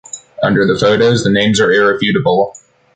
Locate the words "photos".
0.79-1.23